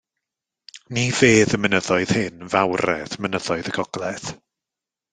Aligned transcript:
Ni 0.97 1.03
fedd 1.17 1.53
y 1.57 1.59
mynyddoedd 1.67 2.15
hyn 2.19 2.49
fawredd 2.57 3.17
mynyddoedd 3.27 3.73
y 3.75 3.79
gogledd. 3.81 4.35